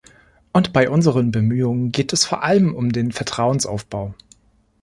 Und 0.51 0.73
bei 0.73 0.89
unseren 0.89 1.29
Bemühungen 1.31 1.91
geht 1.91 2.11
es 2.11 2.25
vor 2.25 2.41
allem 2.41 2.73
um 2.73 2.91
den 2.91 3.11
Vertrauensaufbau. 3.11 4.15